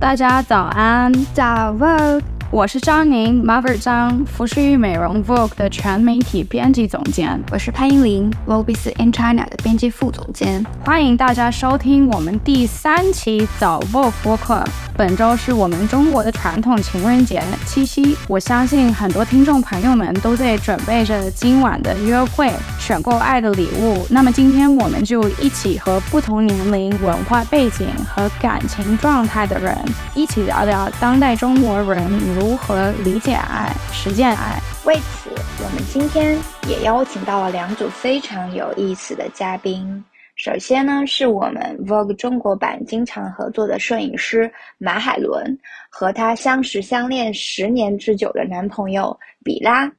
[0.00, 1.44] 大家早安，早
[1.74, 2.22] volg
[2.52, 7.40] 我是张宁 Mother 张，服饰与美容 Vogue 的全媒体编辑总监。
[7.52, 10.66] 我是潘英林，Lobis in China 的编辑副总监。
[10.84, 14.64] 欢迎大家收听我们第三期早 Vogue 播客。
[14.96, 24.04] 本周是我们中国的传统情人节七夕，我相信很多听众朋友们都在准备着今晚的约会，选购爱的礼物。
[24.10, 29.74] 那么今天我们就一起和不同年龄、文化背景和感情状态的人
[30.14, 32.04] 一起聊聊当代中国人
[32.40, 34.58] 如何理解爱、实践爱。
[34.86, 35.28] 为此，
[35.62, 40.02] 我们今天也邀请到了两组非常有意思的嘉宾。
[40.36, 45.54] 首先呢，是我们 Vogue 中国版经常合作的摄影师马海伦
[45.90, 49.92] 和她相识相恋十年之久的男朋友比拉，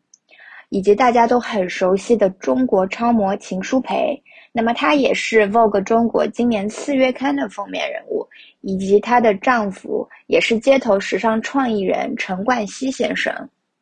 [0.69, 4.19] 以及大家都很熟悉的中国超模秦舒培。
[4.51, 8.27] 那么她也是 Vogue 中国今年四月刊的封面人物，
[8.61, 13.33] 以及她的丈夫也是街头时尚创意人陈冠希先生。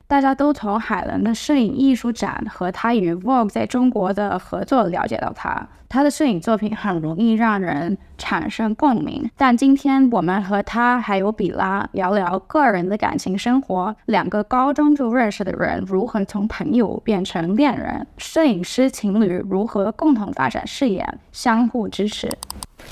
[0.09, 5.67] 大家都从海伦的摄影艺术展和他与 Vogue 在中国的合作了解到他。
[5.87, 9.29] 他的摄影作品很容易让人产生共鸣。
[9.37, 22.27] 但今天我们和他还有比拉聊聊个人的感情生活，两个高中就认识的人如何从朋友变成恋人，摄影师情侣如何共同发展事业，相互支持。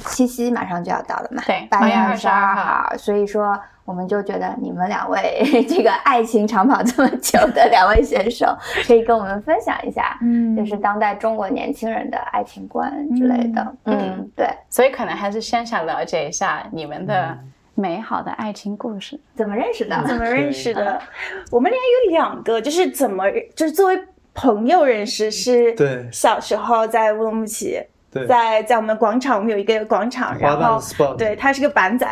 [0.06, 3.60] 七夕马上就要到了嘛，对，八月二十二号，所以说。
[3.88, 8.46] 我们就觉得你们两位 这个爱情长跑这么久的两位选手，
[8.86, 17.38] 可以跟我们分享一下，嗯，就是当代中国年轻人的爱情观之类的，嗯，对，所以可能还是先想了解一下你们的
[17.76, 20.04] 美好的爱情故事，怎么认识的？
[20.06, 21.00] 怎么认识的？
[21.50, 23.24] 我们俩有两个，就是怎么
[23.56, 23.98] 就是作为
[24.34, 27.82] 朋友认识，是对小时候在乌鲁木齐，
[28.28, 30.78] 在在我们广场，我们有一个广场，然后
[31.18, 32.06] 对他是个板仔。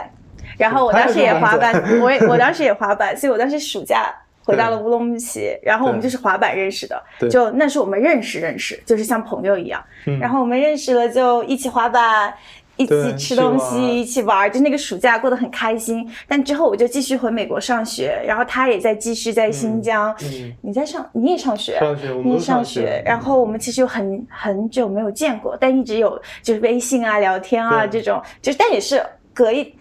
[0.58, 4.14] 然后我当时也滑板， 我也我当时也滑板，所以我当时暑假
[4.44, 9.84] 回到了乌鲁木齐，然后我们就是滑板认识的，就那是我们认识认识，就是像朋友一样。
[10.20, 12.32] 然后我们认识了，就一起滑板，
[12.78, 16.08] 一起吃东西，一起玩，就那个暑假过得很开心。
[16.28, 20.16] 但之后我就继续回美国上学，然后他也在继续在新疆。
[20.62, 23.02] 你在上，你也上学，上学，你也上学。
[23.04, 29.04] 然后我们其实有很很久没有见过，但一直有就是微信啊、聊天啊这种，就但也是
[29.34, 29.74] 隔一。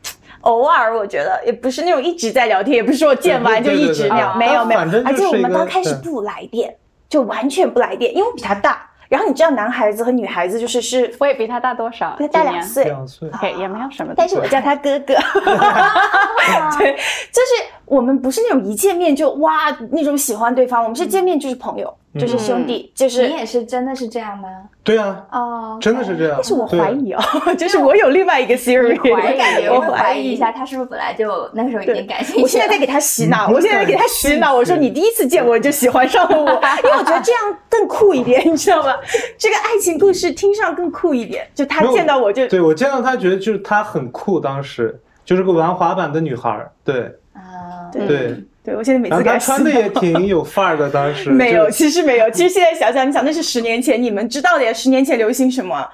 [0.44, 6.75] 偶尔我觉得也不是那种一直在聊天，也不是说见完就一直聊，没有没有，而且我们刚开始不来电，
[7.09, 8.91] 就完全不来电，因为我比他大。
[9.06, 12.16] 然后你知道男孩子和女孩子就是是，我也比他大多少？
[12.19, 14.12] 他大两岁，两岁，OK 也没有什么。
[14.16, 15.15] 但是我叫他哥哥，
[16.78, 16.93] 对，
[17.31, 21.94] 就是我们不是那种一见面就哇那种喜欢对方，我们是见面就是朋友。
[22.19, 24.48] 就是兄弟，就是你也是真的是这样吗？
[24.84, 26.34] 对啊，哦，真的是这样。
[26.36, 27.20] 但是我怀疑哦，
[27.58, 28.97] 就是我有另外一个 theory，
[29.75, 32.42] 我怀疑一下，他是不是本来就那时候已经感兴趣？
[32.42, 34.54] 我现在在给他洗脑，我现在在给他洗脑。
[34.54, 36.50] 我说你第一次见我就喜欢上了我，
[36.84, 38.94] 因为我觉得这样更酷一点，你知道吗？
[39.36, 41.44] 这个爱情故事听上更酷一点。
[41.54, 48.44] 就他见到我就对我见到他觉得就是他很酷，当时就是个玩滑板的女孩，对啊，对。
[48.64, 55.86] 对，我现在每次给他穿的也挺有范儿的，当时 没有，其实没有，其实现在想想，你想那是十年前，你们知道的呀，十年前流行什么，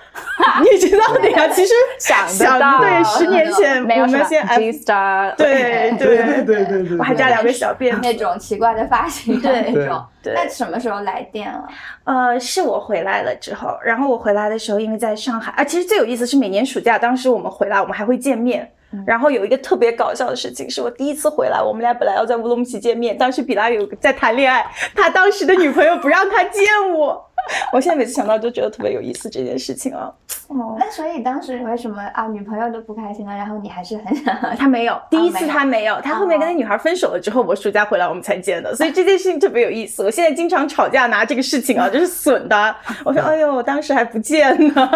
[0.63, 11.65] 你知道的呀，其实 想想对，十年前 我们先 G Star，对对对对对对，我还加两个小辫，那种奇怪的发型，的那种，那什么时候来电了？
[12.05, 18.71] 呃，是我回来了之后，然后我回来的时候，因为在上海啊，其实最有意思是每年暑假，当时我们回来，我们还会见面。
[19.07, 27.25] 然后有一个特别搞笑的事情，是我第一次回来，我们俩本来要在乌鲁木齐见面，当时比拉有在谈恋爱，他当时的女朋友不让他见我，
[27.73, 30.13] 我现在每次想到都觉得特别有意思这件事情啊。
[30.49, 40.03] 哦，那所以当时为什么啊女朋友都不开心了，然后你还是很想 他没有，第一次他没有，他后面跟那女孩分手了之后，我暑假回来我们才见的，所以这件事情特别有意思。
[40.03, 42.77] 我现在经常吵架拿这个事情啊，就是损的。
[43.05, 44.91] 我说 哎呦，当时还不见呢，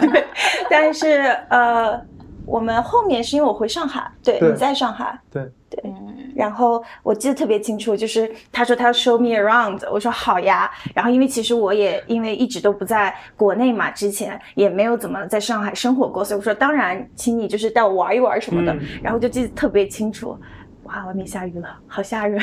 [0.00, 0.24] 对，
[0.70, 2.00] 但是呃。
[2.46, 5.50] 我们后面是因为我回上海，对你在上海，对。
[5.70, 5.92] 对，
[6.36, 20.38] 然后我记得特别清楚，就是他说他要 show me around，我说好呀，然后因为其实我也因为一直都不在国内嘛，之前也没有怎么在上海生活过，所以我说当然，请你就是带我玩一玩什么的，然后就记得特别清楚。
[20.84, 22.40] 哇，外面下雨了，好吓人！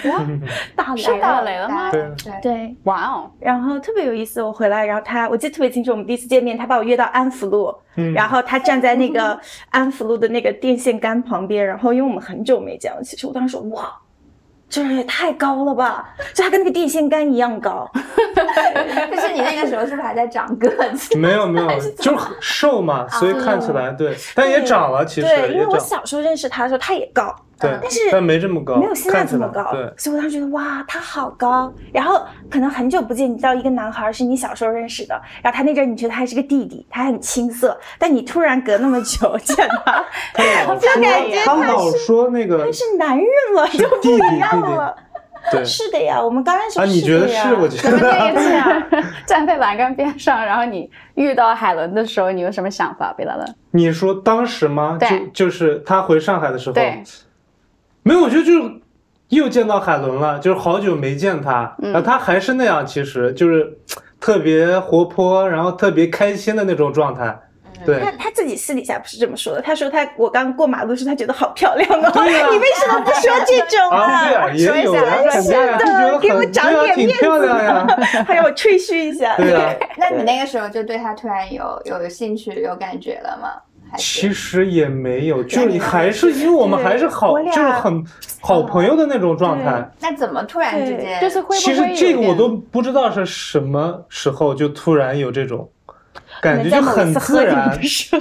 [0.76, 1.92] 大雷是大雷了吗？
[1.92, 2.10] 对
[2.42, 3.32] 对，哇哦！
[3.40, 7.74] 然后特别有意思，我回来，然后他，我记得特别清楚，我们第一次见面，他把我约到安福路，
[8.14, 9.40] 然后他站在那个
[9.72, 13.92] 安福路的那个电线杆旁边，然后因为我们很久没见了，其实我当时说哇。
[14.70, 17.86] 就是也太高了吧，就它跟那个电线杆一样高。
[18.34, 21.18] 但是你那个时候是不是还在长个子？
[21.18, 21.68] 没有没有，
[21.98, 25.28] 就是瘦嘛，所以看起来对，但也长了其实。
[25.28, 27.36] 对，因为我小时候认识他的时候，他也高。
[27.62, 29.72] 对，但是但没这么高，没有现在这么高。
[29.72, 31.72] 对，所以我当时觉得哇，他好高。
[31.94, 40.04] 然后可能很久不见，你知道一个男孩是你小时候认识的，然后他那阵你觉得他是个弟弟，他很青涩，但你突然隔那么久见他，
[40.76, 44.96] 就感觉他老说那个他是男人了，就不一样了。
[45.52, 47.54] 对， 是的呀，我们刚认识啊，你觉得是？
[47.56, 48.88] 我觉 得那一次啊，
[49.26, 53.12] 站在栏杆边上，然后你遇到海伦的时候，你有什么想法？
[53.18, 54.98] 贝拉伦，你说当时吗？
[55.00, 56.74] 对，就是他回上海的时候。
[56.74, 57.02] 对。
[58.04, 58.72] 没有，我觉得就是
[59.30, 63.78] 又见到海伦了，就是好久没见他，然后他还是那样，其实就是
[64.20, 67.40] 特别活泼，然后特别开心的那种状态。
[67.84, 72.12] 对，他他自己私底下不是这么说的，他说他我刚过马路时，他觉得好漂亮哦。
[72.14, 74.26] 对你为什么不说这种啊？
[74.30, 77.88] 对啊，也有啊，是的，给我长点面子呀，
[78.28, 79.36] 还要我吹嘘一下。
[79.38, 83.54] 对啊，那你那个时候就对他突然有有兴趣、有感觉了吗？
[83.98, 88.06] 其实也没有，就还是因为我们还是好，就是很
[88.42, 89.90] 好朋友的那种状态。
[90.00, 91.20] 那怎么突然之间？
[91.20, 95.70] 就是会其实这个我都不知道是什么时候就突然有这种
[96.42, 97.82] 感觉，就很自然。
[97.84, 98.18] 是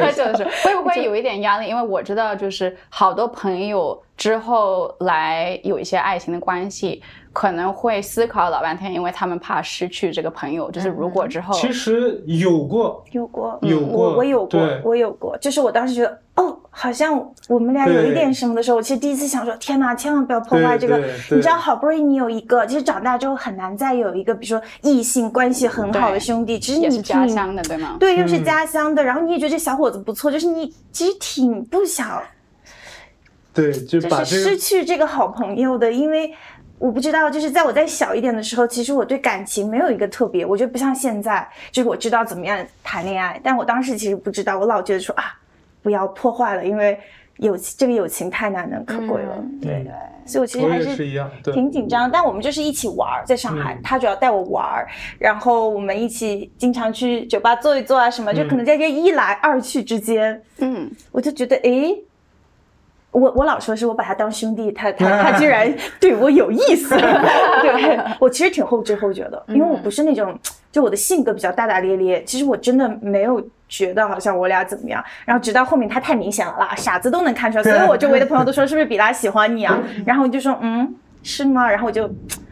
[0.00, 1.68] 喝酒的时候， 会不会有一点压力？
[1.68, 7.02] 因为我知道，就是好多朋友之后来有一些爱情的关系。
[7.38, 10.68] 可能会思考老半天，因为他们怕失去这个朋友。
[10.72, 15.38] 就是如果之后，其实有过，有过，有过，我有过，我有过。
[15.38, 17.16] 就是我当时觉得，哦，好像
[17.48, 20.98] 我们俩有一点什么的时候，我其实第一次想说，天哪，千万不要破坏这个。
[21.30, 27.96] 你知道，好不容易你有一个，其实长大之后很难再有一个，比如说异性关系很好的兄弟，其实你是家乡的，对吗？
[28.00, 32.20] 对，又是家乡的，然后你也觉得这小伙子不错，就是你其实挺不想，
[33.54, 36.34] 对，就是失去这个好朋友的，因为。
[36.78, 45.24] 我不知道，就是在我再小一点的时候，其实我对感情没有一个特别，我觉得不像现在，就是我知道怎么样谈恋爱，但我当时其实不知道，我老觉得说啊，
[45.82, 46.98] 不要破坏了，因为
[47.38, 49.92] 友这个友情太难能可贵了，对对，
[50.24, 50.96] 所以我其实还是
[51.52, 54.86] 挺紧张，但我们就是一起玩，在上海，他主要带我玩，
[55.18, 61.94] 然后我们一起经常去酒吧坐一坐啊什么，就可能在这一来二去之间，嗯，我就觉得哎。
[63.10, 66.94] 我我老说是我把他当兄弟，他他他居然 对我有意思，
[67.62, 70.38] 对我其实挺后知后觉的，因为我不是那种
[70.70, 79.78] 就我的性格比较大大咧咧，其实我真的没有觉得好像我俩怎么样，然后直到后面他太明显了啦，傻子都能看出来，所以我周围的朋友都说是不是比拉喜欢你啊？
[80.06, 81.68] 然后我就说嗯是吗？
[81.68, 82.08] 然后我就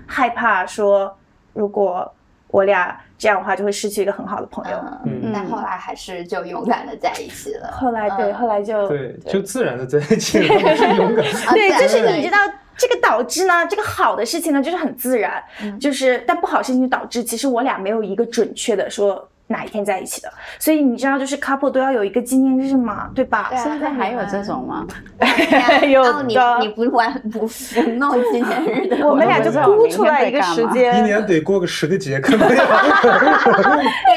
[0.07, 1.15] 害怕说
[1.53, 2.11] 如果
[2.49, 3.01] 我俩。
[3.19, 4.79] 这样的话就会失去一个很好的朋友。
[5.07, 7.71] 嗯，但后来还是就勇敢的在一起了。
[7.73, 10.47] 后来对，后来就对，就自然的在一起了，
[10.97, 11.25] 勇敢。
[11.55, 12.37] 对，就是你知道
[12.77, 15.43] 这个导致呢，这个好的事情呢，就是很自然，
[15.81, 19.27] 就是但不好事情导致，其实我俩没有一个准确的说。
[19.49, 20.29] 哪一天在一起的？
[20.59, 23.51] 所以你知道，就是 couple 都要有一个纪念日嘛，对吧？
[23.55, 24.87] 现在还有这种吗？
[25.89, 26.25] 有的。
[26.61, 32.47] 你不玩不不弄纪念日的， 我们俩就估出来一个时间，一年得过个十个节，可能。
[32.49, 32.57] 对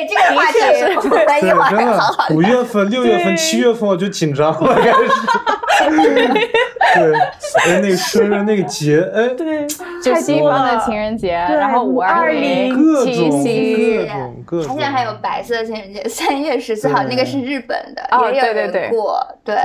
[0.07, 1.99] 这个话题是对，真的。
[2.31, 4.93] 五月份、六月份、七月份我就紧张了，开始。
[6.95, 7.13] 对，
[7.65, 9.67] 哎，那个生日那个节，哎，对，
[10.03, 14.09] 就西方的情人节，然后五二零、七夕，
[14.49, 18.01] 各种，而且还有白色情人节，三月十四号那个是日本的，
[18.33, 19.55] 也有人过，对，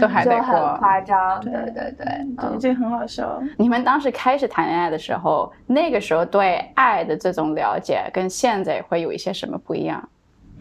[0.00, 3.38] 都还得过，很夸张，对对对，这个很好笑。
[3.58, 10.08] 你们当时开始谈恋爱的时候，那个时候对爱的这种了解跟现在会有一些什么不一样？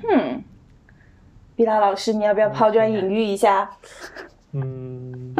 [0.04, 0.44] 哼，
[1.56, 3.70] 毕达老师，你要不要抛砖引玉一下？
[4.52, 5.34] 嗯。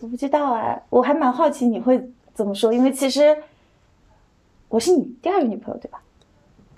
[0.00, 2.02] 我不知道哎，我还蛮好奇你会
[2.34, 3.36] 怎么说，因为其实
[4.68, 6.01] 我是你第二个女朋友，对吧？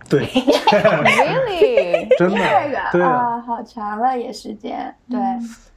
[0.08, 2.08] 对，Really？
[2.18, 2.80] 真的？
[2.92, 5.18] 对啊，好长了也时间，对。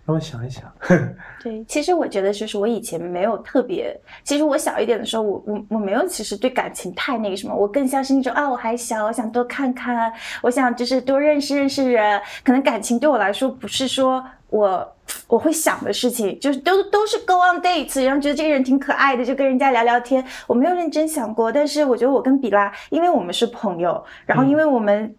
[0.05, 0.63] 让我想一想。
[1.43, 3.93] 对，其实我觉得就是我以前没有特别，
[4.23, 14.93] 其实我小一点的时候，我我我没有其实对感情太那个什么，我更像是那种啊，我还小，我想多看看，我想就是多认识认识人，可能感情对我来说不是说我。
[15.25, 20.23] 我会想的事情就是都都是 go on dates，然后觉得这个人挺可爱的，就跟人家聊聊天。
[20.45, 25.13] 我没有认真想过，但是我觉得我跟比拉，因为我们是朋友，然后因为我们，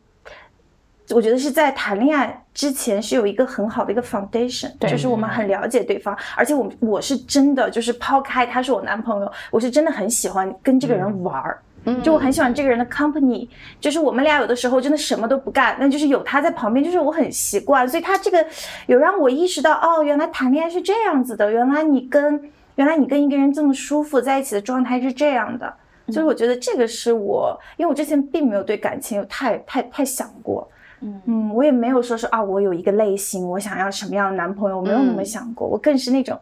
[1.11, 11.63] 我觉得是在谈恋爱之前是有一个很好的一个 foundation，就是我们很了解对方，而且我我是真的就是抛开他是我男朋友，我是真的很喜欢跟这个人玩儿。
[12.03, 13.49] 就我很喜欢这个人的 company，
[13.81, 18.45] 就是我们俩有的时候真的什么都不干，那就是有他在旁边，就是我很习惯，所以他这个
[18.87, 25.73] 有让我意识到，哦，原来谈恋爱是这样子的，原来你跟原来你跟一个人这么舒服在一起的状态是这样的。
[26.11, 30.67] 所以我觉得这个是我，因为我之前并没有对感情有太太太想过。
[31.01, 35.69] 嗯嗯，我也没有说是啊，我有一个类型，我想要什么样的男朋友，我没有那么想过。
[35.69, 36.37] 我更是那种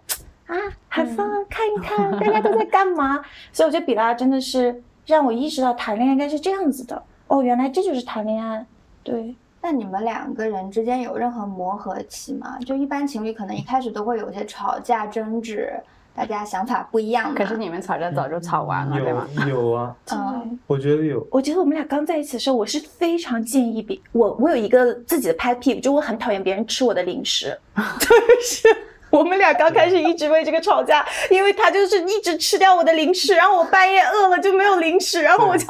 [0.46, 0.56] 啊，
[0.88, 3.20] 很放看一看大家都在干嘛。
[3.52, 7.02] 所以我觉得比拉真的是让我意识到谈恋爱应该是这样子的。
[7.28, 8.66] 哦，原来这就是谈恋爱。
[9.02, 9.34] 对。
[9.62, 12.56] 那你们两个人之间有任何磨合期吗？
[12.64, 15.72] 就一般情侣可能一开始都会有些吵架争执，
[16.14, 17.34] 大家想法不一样。
[17.34, 19.26] 可是你们吵架早就吵完了，对吗？
[19.48, 21.26] 有啊， 嗯，我觉得有。
[21.32, 27.58] 我觉得我们俩刚在一起的时候，我是非常建议别我，我有一个自己的 pet peeve，就我很讨厌别人吃我的零食，
[27.98, 28.06] 就
[28.40, 28.68] 是。
[29.16, 35.66] 我们俩刚开始一直为这个吵架，因为他就是一直吃掉我的零食，然后我半夜饿了就没有零食，然后我就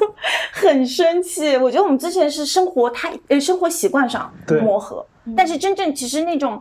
[0.53, 1.57] 很生气。
[1.57, 6.61] 我觉得我们之前是生活太呃生活习惯上磨合，但是真正其实那种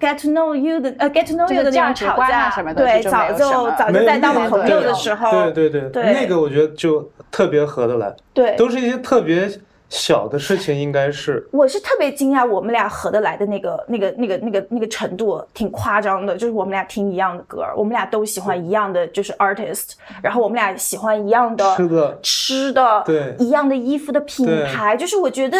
[0.00, 9.50] get to know you 的呃 get to know you 的那种吵架什么的，对，早就早就在当朋友的时候，对对对，那个我觉得就特别合得来，对，都是一些特别。
[9.92, 16.34] 小的事情应该是，我是特别惊讶，我们俩合得来的那个、那个、那个、那个、那个程度挺夸张的。
[16.34, 19.90] 就是我们俩听一样的歌，我们俩都喜欢一样的，就是 artist，
[20.22, 25.58] 然后我们俩喜欢一样的吃的、吃的，对，一样的衣服的品牌，就是我觉得。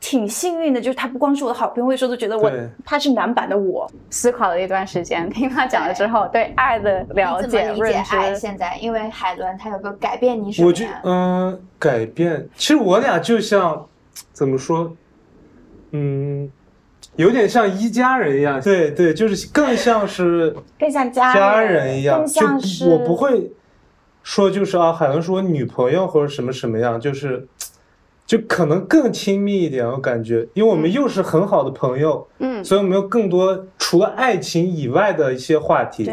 [0.00, 2.50] 挺幸运的，就是他不光是我的好朋友，我有时候都觉得我
[2.86, 3.86] 他是男版的我。
[4.08, 10.68] 思考了一段时间，听他讲了之后，对爱的了解、理解爱现在，因为海伦他有个改变你什么？
[10.68, 12.48] 我就嗯，改变。
[12.56, 13.86] 其实我俩就像
[14.32, 14.90] 怎么说，
[15.90, 16.50] 嗯，
[17.16, 18.58] 有点像一家人一样。
[18.60, 22.24] 对对，就是更像是 更像家家人一样。
[22.26, 22.46] 就
[22.88, 23.52] 我不会
[24.22, 27.46] 说就是啊，海伦是我女朋友或者什么什么样，就是。
[28.30, 36.04] 就可能更亲密一点，我感觉，因为我们又是很好的朋友，嗯，所以我们有更多除了爱情以外的一些话题，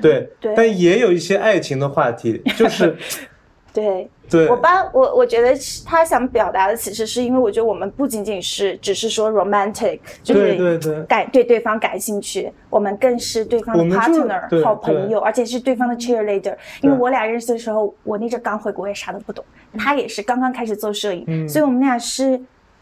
[0.00, 2.96] 对，对，但也有一些爱情的话题，就是，
[3.74, 4.08] 对。
[4.30, 4.48] 对。
[4.48, 16.56] 我帮我我觉得他想表达的其实是因为我觉得我们不仅仅是只是说 romantic，就是感对对方感兴趣，我们更是对方的 partner 好朋友，而且是对方的 cheerleader。
[16.82, 19.44] 因为我俩认识的时候，我那阵刚回国，也啥都不懂，
[19.76, 22.40] 他也是刚刚开始做摄影，所以我们俩是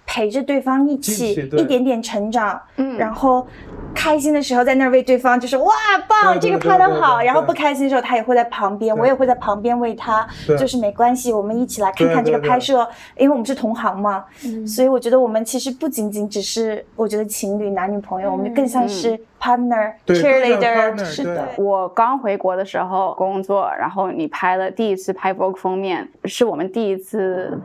[0.09, 3.47] 陪着对方一起一点点成长，嗯，然后。
[3.95, 5.73] 开心的时候在那儿为对方就是哇
[6.07, 7.21] 棒，这个拍的好。
[7.21, 12.87] 然后不开心的时候他也会在旁边，我也会在旁边为他，就是没关系，我们一起来看看这个拍摄，
[13.17, 14.25] 因为我们是同行嘛。
[14.65, 20.97] 所以我觉得我们其实不仅仅只是我觉得情侣男女朋友，我们更像是 partner cheerleader。
[21.05, 27.59] 是的，我刚回国的时候工作，然后你拍了第一次拍 Vogue 封面，是我们第一次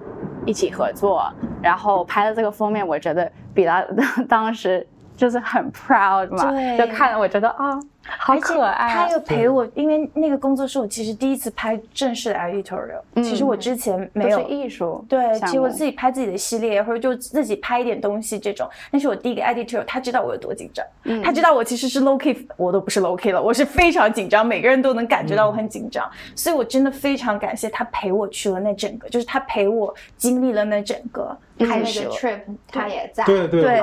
[0.45, 1.23] 一起合作，
[1.61, 3.85] 然后拍的这个封面，我觉得比他
[4.29, 4.85] 当时。
[5.15, 7.79] 就是很 proud 嘛，就看了我觉得啊。
[8.19, 8.89] 好可爱！
[8.89, 13.01] 他又陪我，因为那个工作是我其实第一次拍正式的 editorial。
[13.23, 18.69] 其实我之前没有艺术，对，其实我自己拍自己的系列，或者就自己拍一点东西这种。
[18.91, 20.85] 那是我第一个 editorial，他知道我有多紧张，
[21.23, 26.05] 他知道我其实是 low key，我都不是 low key 了，我是非常紧张，每个人都能感觉到我很紧张。
[26.35, 33.81] 所以我真的非常感谢他陪我去了那整个，就是他陪我经历了那整个拍摄 trip，他也在，对对对，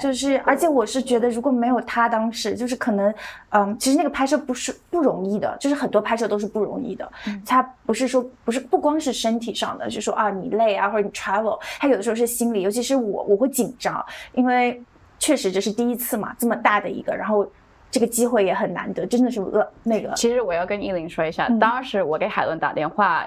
[0.00, 3.14] 就是而且我是觉得如果没有他当时，就是可能。
[3.50, 7.10] 嗯，其实那个拍摄不是不容易的，就是很多拍摄都是不容易的。
[7.46, 14.82] 它不是说不是不光是身体上的，就说啊你累啊或者你 travel，它有的时候是心理，尤其是我我会紧张，因为
[15.18, 17.46] 确实这是第一次嘛，这么大的一个，然后
[17.90, 20.12] 这个机会也很难得，真的是呃那个。
[20.14, 23.26] 其实我要跟依林说一下，当时我给海伦打电话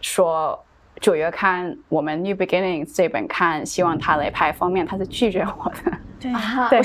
[0.00, 0.58] 说
[1.00, 5.92] 九月看我们 New Beginnings 这本看，希望他来拍封面，他是拒绝我的。
[6.20, 6.80] 对啊 对。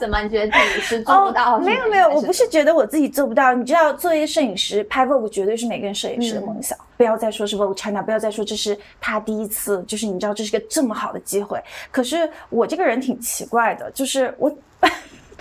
[0.00, 1.58] 怎么觉得自己是做不到？
[1.58, 3.52] 没有没有，我不是觉得我自己做不到。
[3.52, 6.78] 你知道，作为摄影师拍 Vogue 绝对是每个人摄影师的梦想。
[6.96, 11.60] 不要再说是 Vogue China，不要再说这是他第一次，就是你知道这是个这么好的机会。
[11.90, 14.86] 可是我这个人挺奇怪的，就是我不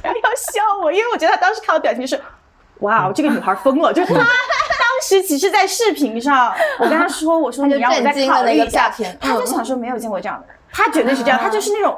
[0.07, 2.19] 要笑我，因为我觉得他当时看我表情是，
[2.79, 3.93] 哇，这个女孩疯了。
[3.93, 4.13] 就是
[5.01, 8.89] 时其实，在视频上， 我跟他说，我说你让我再考虑一下，
[9.19, 11.95] 他就想说没有见过这样的人，他绝对是这样，他就是那种。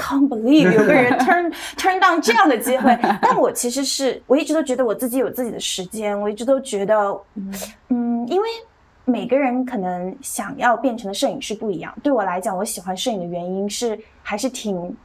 [0.00, 7.20] Can't believe 有个人 turn turn down 这样的机会，但我其实是我一直都觉得我自己有自己的时间，我一直都觉得，
[7.88, 8.48] 嗯，因为
[9.04, 11.92] 每个人可能想要变成的摄影师不一样。
[12.00, 14.96] 对我来讲，我喜欢摄影的原因是还是挺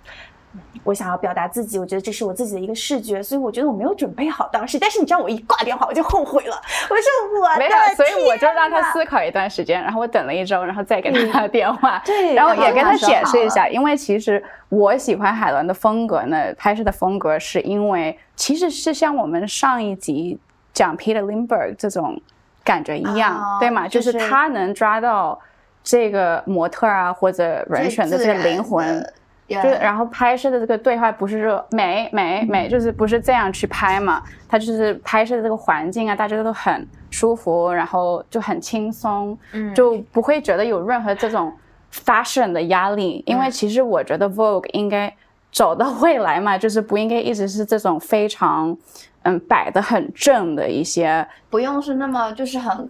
[0.84, 4.78] 我想要表达自己，我觉得这是我自己的一个视觉，所以我觉得我没有准备好当时。
[4.78, 6.62] 但是你知道，我一挂电话我就后悔了。
[6.90, 20.38] 我说我没有，所以我就让他思考一段时间，然后我等了一周，然后再给他打电话，对，然后也跟他解释一下，因为其实我喜欢海伦的风格呢，拍摄的风格是因为其实是像我们上一集
[20.74, 22.20] 讲 Peter Lindbergh 这种
[22.64, 23.88] 感觉一样，对吗？
[23.88, 25.40] 就是他能抓到
[25.82, 29.02] 这个模特啊或者人选的这个灵魂。
[29.48, 34.24] 就然后拍摄的这个对话不是说美美美，就是不是这样去拍嘛？
[34.48, 39.38] 他就是拍摄的这个环境啊，大家都很舒服，然后就很轻松，
[39.76, 41.54] 就不会觉得有任何这种
[41.92, 43.22] fashion 的压力。
[43.28, 45.14] 因为其实我觉得 Vogue 应该
[45.52, 48.76] 走到未来嘛，就是不应该一直是这种非常
[49.24, 52.90] 嗯摆的很正的一些，不用是那么就是很。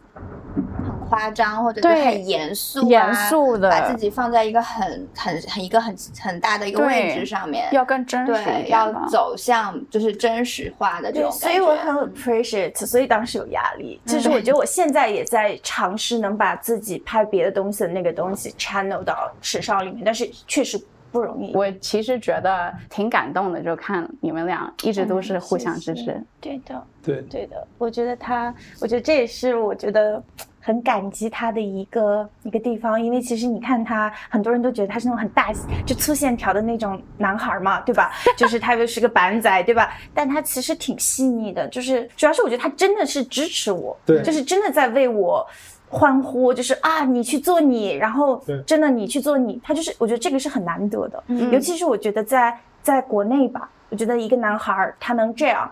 [1.14, 14.02] 夸张或者是很严肃，严肃的，把自己放在一个很很很一个很很大的一个位置上面，要更真实对，要走向就是真实化的这种所以我很 appreciate，所以当时有压力。
[14.06, 20.82] 其实我觉得我现在也在尝试能把自己拍别的东西的那个东西 channel 到时尚里面，但是确实
[21.14, 21.56] 不容易。
[21.56, 26.22] 我其实觉得挺感动的，就看你们俩一直都是互相支持。
[26.42, 27.66] 对的，对对的。
[27.78, 30.22] 我觉得他，我觉得这也是我觉得。
[30.66, 35.52] 很感激他的一个一个地方，因为其实你看他，很多人都觉得他是那种很大
[35.86, 38.14] 就粗线条的那种男孩嘛，对吧？
[38.38, 39.94] 就是他又是个板仔，对吧？
[40.14, 45.46] 但他其实挺细腻的，就是主要是我觉得他真的是支持我，对，就是真的在为我
[45.94, 55.72] 欢呼，就是啊，你去做你，然后真的你去做你，他就是我觉得这个是很难得的，尤其是我觉得在在国内吧，我觉得一个男孩他能这样，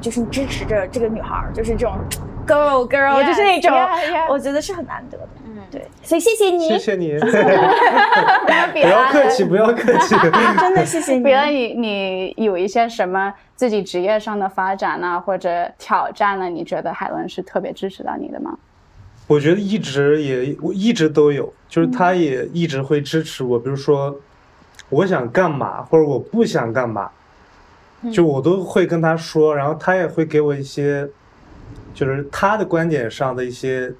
[0.00, 1.98] 就是支持着这个女孩，就是这种。
[2.46, 3.72] Girl, girl，就是那种，
[4.28, 5.28] 我觉得是很难得的。
[5.46, 7.26] 嗯，对，所以谢谢你，谢谢你，不
[8.80, 10.14] 要客气，不要客气，
[10.60, 11.24] 真的谢谢你。
[11.24, 11.74] 比如你，
[12.36, 16.50] 你有一些什么自己职业上的发展呢，或者挑战呢？
[16.50, 18.54] 你觉得海伦是特别支持到你的吗？
[19.26, 23.58] 我觉得一直也，我一直都有，就是他也一直会支持我。
[23.58, 24.18] 比如说，
[24.88, 27.10] 我想干嘛，或者我不想干嘛，
[28.12, 31.08] 就我都会跟他说，然后他也会给我一些。
[31.94, 33.92] 就是他的观点上的一些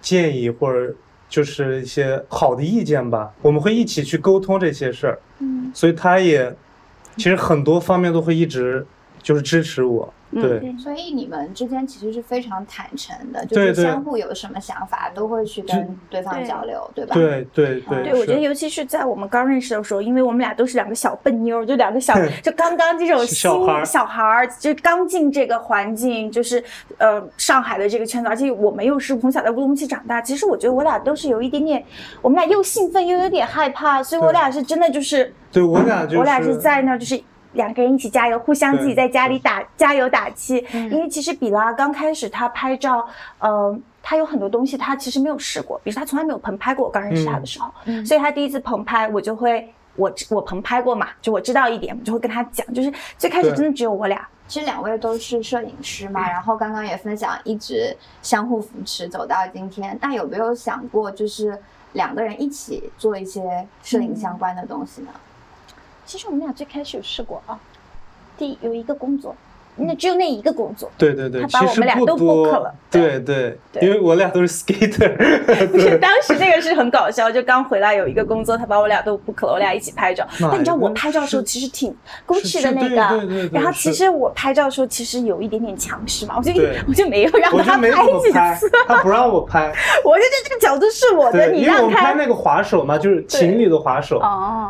[0.00, 0.92] 建议，或者
[1.28, 5.18] 就是一些好的意见吧，我们会一起去沟通这些事儿。
[5.38, 6.52] 嗯，所以他也
[7.16, 8.84] 其实很多方面都会一直
[9.22, 10.12] 就是支持我。
[10.34, 17.14] 对，所以你们之间其实是非常坦诚的，就是相互有什么想法都会去跟对方交流，对吧？
[17.14, 18.02] 对对对。
[18.04, 23.52] 对，我觉得尤其是在我们刚认识的时候，因为我们俩都是两个小笨妞，就两个小， 就刚刚这种新
[23.84, 26.64] 小孩儿，就刚进这个环境，就是
[26.96, 31.84] 呃上海的这个圈子，而且我们又是从小在乌鲁木齐长大，其实我觉得我俩都是有一点点，
[32.22, 37.22] 我们俩又兴奋又有点害怕，所以我俩是真的就是，对我俩就我俩是在那就是。
[37.52, 40.64] 两个人一起加油，互相自己在家里打加油打气。
[40.72, 43.06] 因为其实比拉刚开始他拍照，
[43.40, 46.86] 嗯，他有很多东西他其实没有试过，比如他从来没有棚拍过。
[46.86, 47.72] 我刚认识他的时候，
[48.04, 52.66] 所以他第一次棚拍，我就会我我棚拍过嘛，就我知道一点，我就会跟他讲。
[52.72, 54.26] 就是最开始真的只有我俩。
[54.48, 59.96] 其实两位都是摄影师嘛，然后刚刚也分享，一直相互扶持走到今天。
[60.02, 61.58] 那有没有想过，就是
[61.92, 65.08] 两个人一起做一些摄影相关的东西呢？
[66.04, 67.58] 其实我们俩最开始有试过啊，
[68.36, 69.34] 第有一个工作。
[69.76, 75.10] 那只有那一个工作，对对对，他把我们俩都 book 了，对对，因为我俩都是 skater。
[75.72, 80.26] 不是， 当时那个是很搞笑，就刚回来有一个工作，他把我俩都 book 了，我俩一起拍照。
[80.38, 81.94] 但你知道我拍照的时候其实挺
[82.26, 86.52] Gucci 的那个，然后其实我拍照的时候其实有一点点强势嘛，我就
[86.86, 88.30] 我就没有让他拍几
[88.60, 89.72] 次，他不让我拍，
[90.04, 94.20] 我就觉得这个角度是我的，你让拍那个滑手嘛，就是情侣的滑手，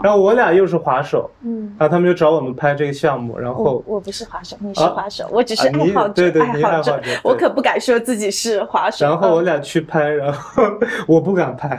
[0.02, 4.91] 然后我俩又是滑手，嗯，然后他们就找我们拍这个项目，然后我不是滑手，你是。
[4.92, 9.06] 滑手，我只是爱好者，爱好者，我可不敢说自己是滑手。
[9.06, 10.62] 然后我俩去拍，然后
[11.08, 11.76] 我不敢拍。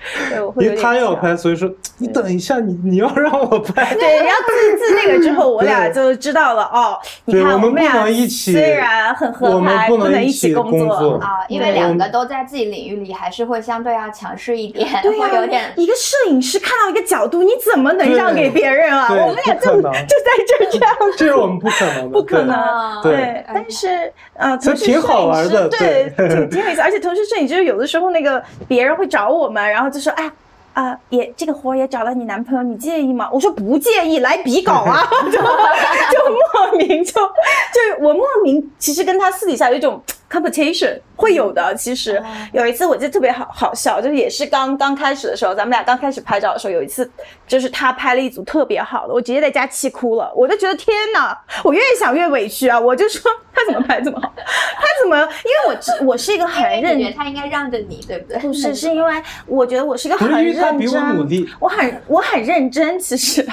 [0.58, 3.94] 因为他要拍，所以说你等一下，你你要让我拍。
[3.94, 6.98] 对，然后自自那个之后，我俩就知道了哦。
[7.24, 15.72] 你看，我们俩一起，虽然很合拍，不能一起工作啊，因为两个都在自己领域里，还是会相对要强势一点，会有点。
[15.76, 19.08] 一个摄影师看到一个角度，你怎么能让给别人啊？
[19.10, 23.02] 我们俩就就在这这样，这是我们不可能，不可能。
[23.02, 26.80] 对，但是呃，同时挺好玩的，对，挺挺有意思。
[26.80, 30.30] 而且同时摄影师有的时候那个别人会找我们，然后就说哎。
[30.74, 33.28] 啊，也这个活也找了你男朋友，你介意吗？
[33.32, 41.74] 我说不介意，来比稿啊，就 就莫名就就我莫名其实跟他私底下有一种 competition 会有的。
[41.74, 47.10] 其实有一次我记得特别好好笑，就是也是刚刚开始的时候，咱们俩刚开始拍照的时候，有一次
[47.46, 50.32] 就是他拍了一组特别好的，我直接在家气哭了。
[50.34, 52.78] 我就觉得天哪，我越想越委屈啊！
[52.78, 54.32] 我就说他怎么拍这么好？
[54.36, 55.16] 他怎么？
[55.18, 58.38] 因为我我是一个很认真，他应该让着你，对不对？
[58.40, 62.98] 不是，是因为我觉得我是一个很认真，我很我很认真。
[62.98, 63.50] 其实就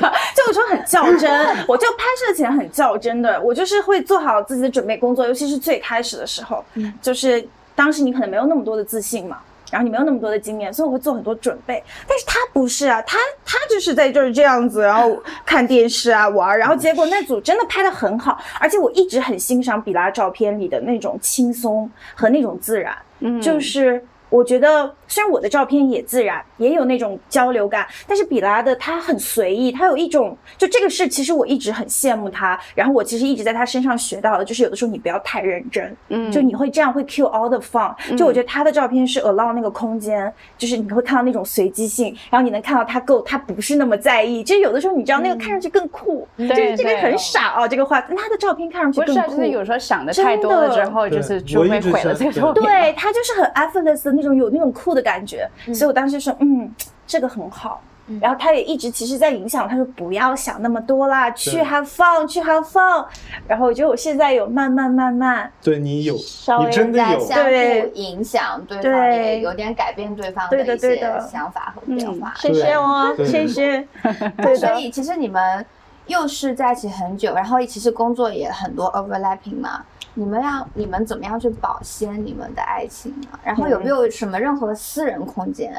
[0.47, 1.31] 有时候很较真，
[1.67, 6.63] 我就拍摄前很较真的，我就是会做好自己的准备工作，尤其是最开始的时候，
[7.01, 9.39] 就是当时你可能没有那么多的自信嘛。
[9.71, 11.83] 然后你没有那么多的经验，所以我会做很多准备。
[12.07, 24.01] 但是他不是啊，他他就是在就是这样子，然后看电视啊玩，然后结果那组真的拍的很好，而且我一直很欣赏比拉照片里的那种轻松和那种自然，嗯，就是。
[24.29, 37.93] 我觉得虽然我的照片也自然，也有那种交流感，但是比拉的他很随意，他有一种就这个是其实我一直很羡慕他，然后我其实一直在他身上学到的，就是有的时候你不要太认真，嗯，就你会这样会 cue all the fun。
[38.17, 44.43] 就我觉得他的照片是 allow 那个空间，就是你会看到那种随机性，然后你能看到他够，他不是那么在意。
[44.43, 49.37] 其实有的时候你知道那个看上去更酷，就是这个很傻哦，这个话，但他的照片看上去更酷。
[49.37, 52.65] 就是有时候想的太多了之后，就是就会毁了这个照片。
[52.65, 54.25] 对他就是很 effortless 的那。
[54.25, 56.73] 种有那种酷的感觉，所以我当时说，嗯，
[57.05, 57.81] 这个很好。
[58.21, 63.03] 然后他也一直其实在影响，他说不要想那么多啦，去 have fun，去 have fun。
[63.47, 72.31] 然后我觉得我现在有慢慢慢慢，对你有，你真的有，对影响对方，也有点改变对方的一些想法和变化。
[72.37, 73.87] 谢谢哦，谢谢。
[74.37, 75.65] 对，所以其实你们
[76.05, 79.83] 又是在一起很久，然后其实工作也很多 overlapping 嘛。
[80.17, 83.27] 你们要你们怎么样去保鲜你们的爱情呢？
[83.43, 85.73] 然后有没有什么任何私人空间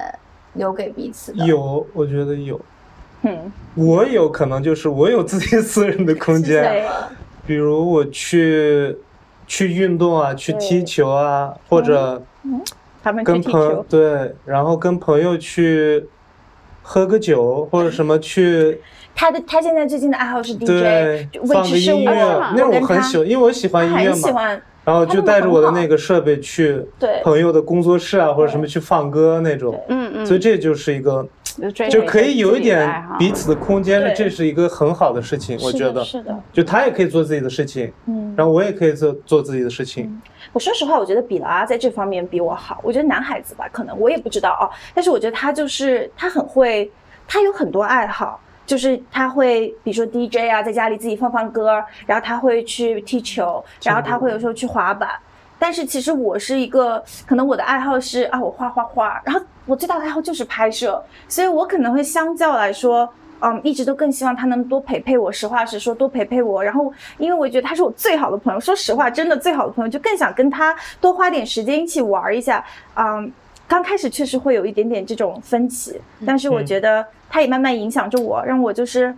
[0.53, 1.44] 留给彼此的？
[1.46, 2.61] 有，我觉得有。
[3.22, 6.85] 嗯，我有可能就是我有自己私人的空间，
[7.46, 8.96] 比如我去
[9.46, 12.22] 去运动啊，去踢球啊，或者
[13.25, 16.07] 跟朋友对，然后跟朋友去
[16.83, 18.81] 喝个酒或者什么去。
[19.17, 24.61] 他的他现在最近的爱好是 DJ，放个音乐，那我很喜欢，因为我喜欢音乐嘛。
[24.85, 26.81] 然后就带着我的那个设备去
[27.25, 29.83] 朋友的工作室啊，或者什么去放歌那种。
[29.89, 30.27] 嗯嗯。
[30.27, 31.27] 所以这就是一个，
[31.91, 36.05] 就可以有一点彼此的空间，这是一个很好的事情，我觉得。
[36.05, 36.39] 是的。
[36.53, 40.23] 就他也可以做自己的事情，嗯，然后我也可以做做自己的事情。
[40.53, 42.79] 我说实话，我觉得比拉在这方面比我好。
[42.85, 46.89] 我觉得男孩子吧，可能我也不知道哦，但是我觉得他就是他很会，
[47.27, 48.41] 他有很多爱好。
[48.67, 55.09] 就是他会，比如说 DJ 啊，在家里自己放放歌，然后他会去踢球，然后他会有时候去滑板。
[55.59, 63.09] 但是其实我是一个，可能我的爱好是啊，我画画画，然后我最大的爱好就是拍摄，所以我可能会相较来说，
[63.41, 65.33] 嗯，一直都更希望他能多陪陪我。
[65.33, 66.63] 实话实说，多陪陪我。
[66.63, 72.63] 然后因为我觉得他是我最好的朋友，说实话，真的最好的朋友，就更想跟他多花点时间一起玩一下。
[72.95, 73.33] 嗯，
[73.69, 77.07] 刚开始确实会有一点点这种分歧，但是我觉得。
[77.29, 79.13] 他也慢慢影响着我，让我就是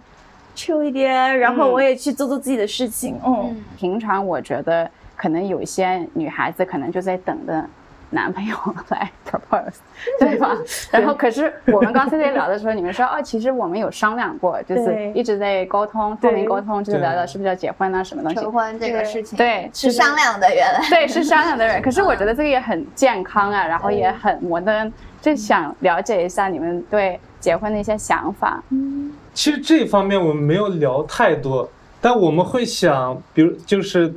[0.57, 3.15] chill 一点，然后我也去做做自己的事情。
[3.25, 7.65] 嗯，平常我觉得可能有一些女孩子可能就在等着。
[8.11, 8.57] 男朋友
[8.88, 9.77] 来 propose，
[10.18, 10.57] 对吧？
[10.90, 18.40] 然后可是我们刚才在聊的时候，你们说 哦，其实我们有商量过，就是一直在沟通，透明沟通，就是聊聊是不是要结婚啊，什么东西？
[18.40, 21.83] 求婚这个事情，对，是商量的，原来对，是商量的人。
[21.83, 28.62] 可是我觉得这个也很健康啊，然后也很摩登，就想了解一下你们对结婚的一些想法。
[28.71, 31.68] 嗯，其实这方面我们没有聊太多，
[32.01, 34.14] 但我们会想，比如就是。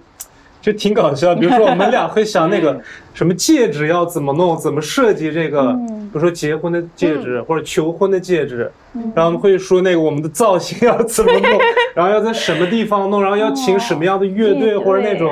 [0.62, 2.80] 就挺搞笑，比如说我们俩会想那个
[3.14, 8.72] 什么戒指要怎么弄，怎么设计这个，比如说结婚的戒指或者求婚的戒指，
[9.16, 11.60] 然后我们会说那个我们的造型要怎么弄，
[11.96, 15.30] 然后要在什么地方弄，然后要请什么样的乐队或者那种，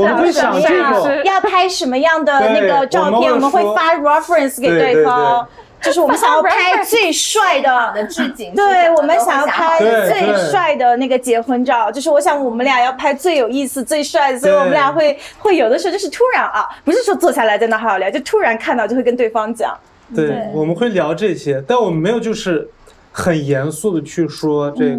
[0.00, 5.46] 我们会想这个，要拍什么样的那个照片，我们会发 reference 给对方。
[5.80, 11.92] 就是我们想要拍最帅的的置景，对我们想要拍最帅的那个结婚照。
[11.92, 19.76] 就是我想我们俩要拍最有意思、最帅的，所以我们俩会会有的时候就是突然啊，不是说坐下来在那好好聊，就突然看到就会跟对方讲。
[20.14, 22.68] 对，我们会聊这些，但我们没有就是
[23.12, 24.98] 很严肃的去说这个，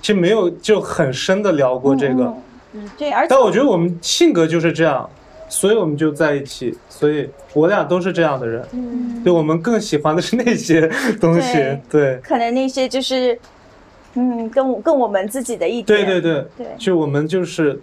[0.00, 2.34] 其实没有就很深的聊过这个。
[2.72, 5.08] 嗯，对，而且但我觉得我们性格就是这样。
[5.52, 8.66] 所以我们就在一起，所以我俩都是这样的人。
[8.72, 11.78] 嗯，对，我们更喜欢的是那些东西。
[11.90, 13.38] 对，可能那些就是，
[14.14, 15.84] 嗯，跟跟我们自己的一点。
[15.84, 17.78] 对对对对，就我们就是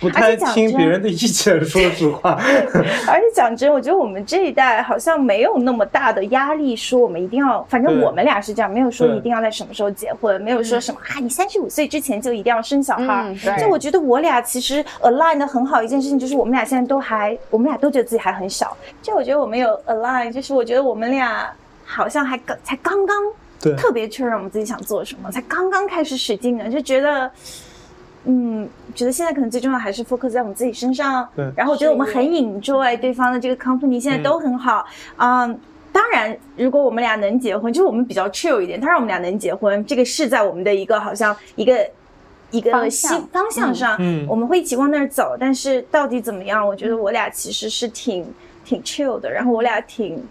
[0.00, 2.32] 不太听别人的意见，说实话。
[3.08, 13.34] 而且讲真，我觉得我们这一代好像没有那么大的压力，说我们一定要，反正我们俩是这样，没有说一定要在什么时候结婚，没有说什么啊，你三十五岁之前就一定要生小孩。
[13.58, 18.76] 就我觉得我俩其实 align 的很好一件事情，就是我们俩现在都还，我们俩都觉得自己还很小。
[19.00, 21.50] 就我觉得我们有 align，就是我觉得我们俩
[21.84, 23.16] 好像还刚才刚刚
[23.76, 27.30] 特别确认我们自己想做什么，才刚刚开始使劲呢，就觉得。
[28.24, 31.28] 嗯，觉得现在可能最重要还是 focus 在我们自己身上。
[31.36, 31.50] 对。
[31.56, 34.86] 然后我觉得我们很 enjoy 对方的这个 company，现在都很好。
[35.16, 35.58] 嗯，
[35.92, 38.80] 当然，如果我们俩能结婚，就是我们比较 chill 一点。
[38.80, 41.86] 他让我们俩能结婚，这个是在我们的一个好像一个
[42.50, 45.36] 一个方向方向上，嗯，我们会一起往那儿走。
[45.38, 46.66] 但是到底怎么样？
[46.66, 48.26] 我觉得我俩其实是挺
[48.64, 49.30] 挺 chill 的。
[49.30, 50.24] 然后我俩挺，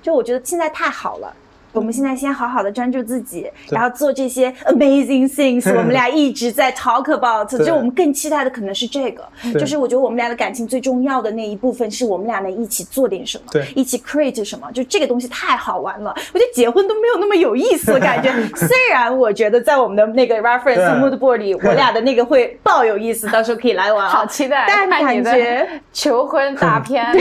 [0.00, 1.34] 就我觉得现在太好了。
[1.72, 5.68] 我们现在先好好的专注自己，然后做这些 amazing things。
[5.76, 9.26] 我们俩一直在 talk about，就我们更期待的可能是这个，
[9.58, 16.14] 就是我觉得我们俩的感情最重要的那一部分是我们俩能一起做点什么，一起 create 什么，就这个东西太好玩了。
[16.34, 24.66] 我觉得结婚都没有那么有意思的感觉， 虽然我觉得在我们的那个 reference mood board 里，我俩的那个会爆有意思，到时候可以来玩，好期待。
[24.68, 27.06] 但感觉求婚大片，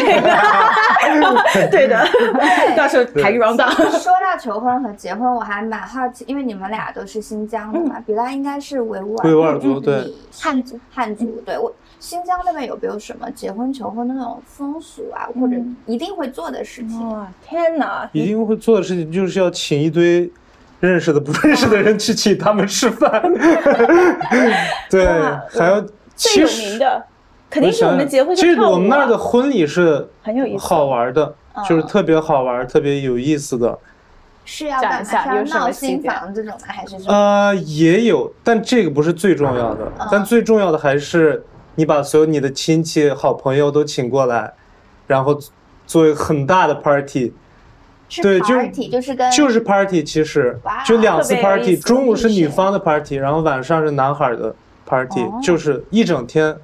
[1.71, 2.05] 对的，
[2.75, 3.55] 到时候排个 round。
[3.97, 4.40] 说到。
[4.41, 10.79] 求婚和结婚，我还蛮好奇，因为你们俩都是新疆的嘛，比拉应该是维吾尔维吾尔族，对，汉族。
[10.91, 11.57] 汉族，对。
[11.59, 17.09] 我新疆那边有没有什么结婚求婚的那种风俗啊，或者一定会做的事情？
[17.09, 18.09] 哇，天哪！
[18.13, 20.27] 一定会做的事情就是要请一堆
[20.79, 23.21] 认识的、不认识的人去请他们吃饭，
[24.89, 25.05] 对，
[25.51, 25.79] 还要
[26.15, 27.05] 最有名的
[27.51, 28.35] 肯定是我们结婚。
[28.35, 31.35] 其实我们那儿的婚礼是很有意思、好玩的，
[31.69, 33.77] 就是特别好玩、特别有意思的。
[34.45, 35.35] 是要干嘛？
[35.35, 36.59] 要闹新房这种吗？
[36.67, 39.91] 还是呃，也有，但这个不是最重要的。
[40.11, 41.43] 但最重要的还是
[41.75, 44.53] 你把所有你的亲戚、好朋友都请过来，
[45.07, 45.39] 然后
[45.85, 47.33] 做一个很大的 party。
[48.21, 48.47] 对，就
[48.89, 54.53] 就是跟就是 party，其实就两次 party，中午是女方的 party，然后晚上是男孩的
[54.85, 56.55] party，就是一整天。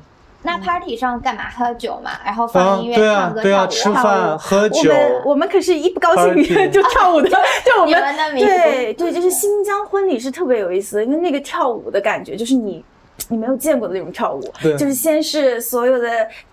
[0.47, 1.43] 那 party 上干嘛？
[1.49, 3.67] 喝酒嘛，然后放音乐、唱歌、跳舞。
[3.67, 4.79] 吃饭、喝酒。
[4.79, 7.29] 我们我们可是一不高兴 就跳舞的，
[7.65, 8.01] 就我们
[8.37, 12.81] 对对，就是新疆婚礼是特别有意思，因为那个跳舞的感觉就是你
[13.27, 14.41] 你没有见过的那种跳舞，
[14.77, 16.09] 就是先是所有的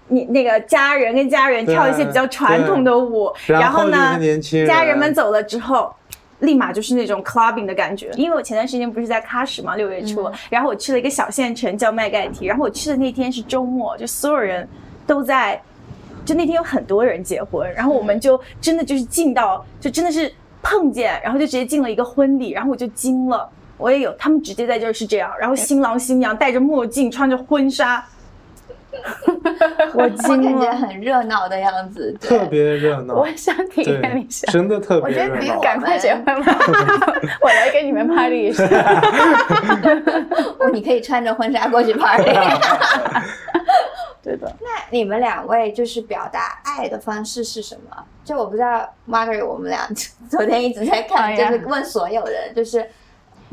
[0.09, 4.19] 你那个家人跟家人跳一些比较传统的舞，然后呢，
[4.67, 5.95] 家人们走了之后。
[6.45, 14.69] 立马就是那种 clubbing 的感觉，因为我前段时间不是在喀什嘛，六月初，然后我去了一个小县城叫麦盖提，然后我去的那天是周末，就所有人
[15.07, 15.61] 都在，
[16.25, 28.05] 就那天有很多人结婚，然后我们就真的就是进到，就真的是碰见，然后就直接进了一个婚礼，然后我就惊了，我也有，他们直接在这儿是这样，然后新郎新娘戴着墨镜，穿着婚纱。
[29.95, 33.15] 我感觉很热闹的样子，特别热闹。
[33.15, 35.61] 我想体验一下，真的特别热闹。
[35.61, 36.59] 赶快结婚吧！
[37.41, 38.65] 我来给你们 party 一下。
[40.59, 42.25] 哦，你可以穿着婚纱过去 party。
[44.23, 44.51] 对的。
[44.61, 48.05] 那你们两位就是表达爱的方式是什么？
[48.25, 49.87] 就我不知道，Margaret，我们俩
[50.29, 52.85] 昨天一直在看，就是问所有人，就是。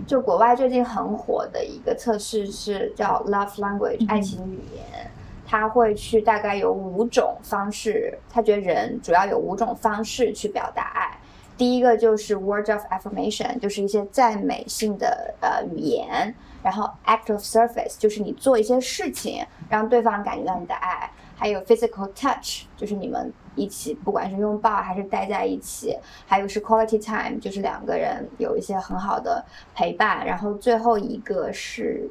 [0.08, 5.12] 就国外最近很火的一个测试是叫 Love Language 爱情语言，
[5.52, 11.18] 他会去大概有五种方式，他觉得人主要有五种方式去表达爱。
[11.58, 16.34] 第一个就是 words of Affirmation，就是一些赞美性的呃语言，
[16.64, 21.12] 然后 Act of Service，就是你做一些事情让对方感觉到你的爱。
[21.36, 30.24] 还有 physical touch，就是你们一起，不管是拥抱还是待在一起，还有是 quality time，就是两个人有一些很好的陪伴。
[30.24, 32.08] 然后最后一个是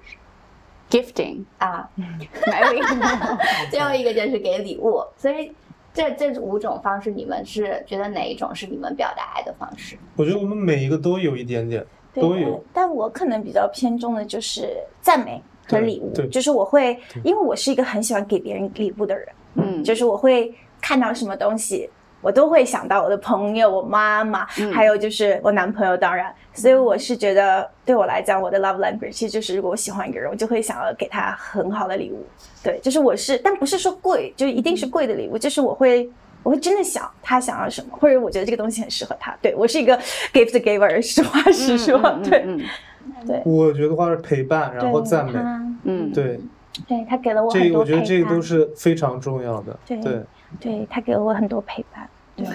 [0.91, 1.89] gifting 啊，
[2.47, 2.85] 买礼物。
[3.71, 5.03] 最后一个就是给礼物。
[5.17, 5.53] 所以
[5.95, 9.97] 这这五种方式，你们是觉得哪一种是你们表达爱的方式？
[10.17, 12.63] 我觉得我们每一个都有一点点，都有。
[12.75, 15.43] 但我可能比较偏重的就是赞美。
[15.69, 21.89] 和礼物，就是我会，因为我是一个很喜欢给别人礼物的人，嗯，就是我会看到什么东西，
[22.21, 32.25] 我都会想到我的朋友、我妈妈，还有就是我男朋友，当然，所以我是觉得对我来讲，我的 love language 其实就是如果我喜欢一个人，我就会想要给他很好的礼物，
[32.63, 36.11] 对，就是我是，但不是说贵，就一定是贵的礼物，就是我会，
[36.43, 39.97] 我会真的想他想要什么，或者我觉得这个东西很适合他，对我是一个
[40.33, 42.45] gift giver，实话实说，对。
[43.27, 45.33] 对，我觉得话是陪伴，然后赞美，
[45.85, 46.39] 嗯，对，
[46.87, 50.23] 对他给了我很多这个我觉得这个都是非常重要的，对，
[50.61, 52.47] 对他给了我很多陪伴，对。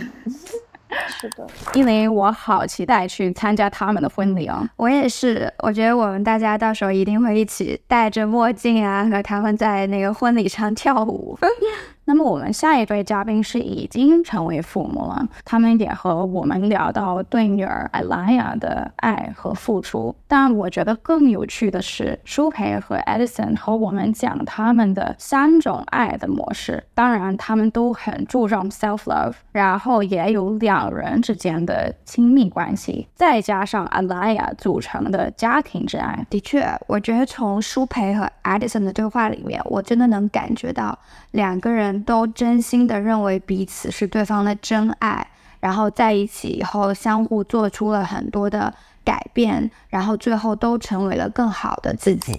[1.20, 4.68] 是的，因为我好期待去参加他们的婚礼哦。
[4.78, 11.38] 我也是，我觉得我们大家到时候一定会一起戴着墨镜啊，和他们在那个婚礼上跳舞。
[12.08, 20.16] 那么我们下一对嘉宾是已经成为父母了，他们也和我们聊到对女儿艾拉亚的爱和付出。
[20.28, 26.84] 但我觉得更有趣的是，舒培和 Edison 和我们讲他们的三种爱的模式。
[26.94, 36.24] 当然，他们都很注重 self love，然后也有两人之间的亲密关系，再加上艾拉亚组成的家庭之爱。
[36.30, 41.00] 的确，我觉得从舒培和 Edison 的对话里面，我真的能感觉到
[41.32, 41.95] 两个人。
[42.04, 45.28] 都真心的认为彼此是对方的真爱，
[45.60, 52.38] 然后在一起以后相互做出了很多的改变，然后最后都成为了更好的自己。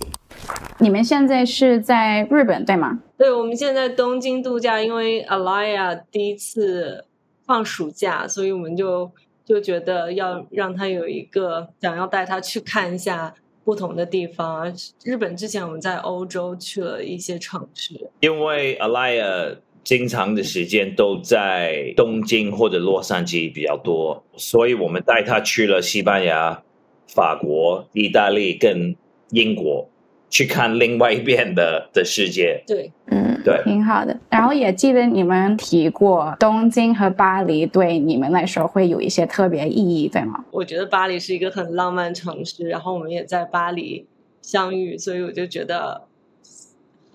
[0.79, 3.01] 你们现在是在日本对吗？
[3.17, 7.07] 对，我们现在东京度假，因为 Alaya 第一次
[7.47, 9.11] 放暑假，所以我们就
[9.45, 13.33] 就觉得要让他有一个想要带他去看一下。
[13.67, 26.63] 不同的地方，日本之前我们在欧洲去了一些城市，因为 Alaya 经常的时间都在东京或者洛杉矶比较多，所以我们带他去了西班牙、
[27.09, 28.95] 法国、意大利跟
[29.31, 29.91] 英国。
[30.29, 34.19] 去看另外一边的的世界，对，嗯，对，挺好的。
[34.29, 40.45] 然后也记得你们提过东京和巴黎对你们来说会有一些特别意义，对吗？
[40.51, 44.09] 我觉得巴黎是一个很浪漫城市，然后我们也在巴黎
[44.43, 46.03] 相遇，所以我就觉得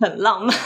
[0.00, 0.56] 很浪漫。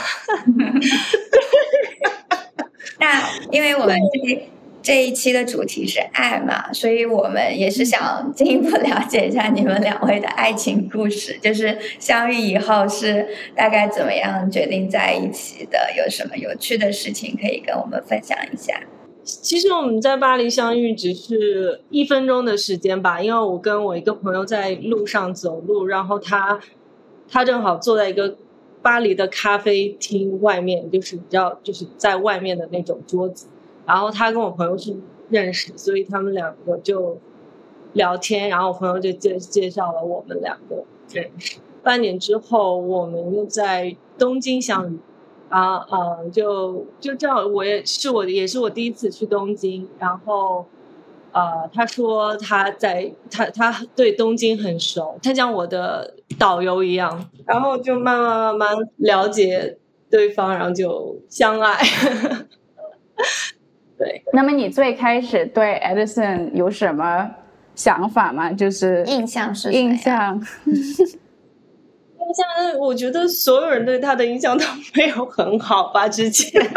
[2.99, 4.49] 那因为我们这。
[4.87, 18.79] 这一期的主题是爱嘛，所以我们也是想进一步了解一下你们两位的爱情故事，就是相遇以后是大概怎么样决定在一起的，有什么有趣的事情可以跟我们分享一下？
[19.25, 26.61] 其实我们在巴黎相遇只是一分钟的时间吧，因为我跟我一个朋友在路上走路，然后他
[27.29, 28.37] 他正好坐在一个
[28.81, 33.47] 巴黎的咖啡厅外面，就是比较就是在外面的那种桌子。
[33.87, 34.95] 然后他跟我朋友是
[35.29, 37.17] 认识，所以他们两个就
[37.93, 41.57] 聊天，然后我朋友就介介绍了我们两个认识。
[41.81, 44.99] 半年之后，我们又在东京相遇，
[45.47, 50.65] 啊啊，就就这样，我也是我也是我第一次去东京，然后
[51.31, 59.77] 啊，他说他在他他对东京很熟，他像我的导游一样，然后就慢慢慢慢了解
[60.09, 61.79] 对方，然后就相爱。
[63.97, 67.31] 对，那么你最开始对 Edison 有什么
[67.73, 68.51] 想法吗？
[68.51, 70.75] 就是印象是印象，印
[72.33, 76.07] 象，我觉得所有人对他的印象都没有很好吧？
[76.07, 76.61] 之前，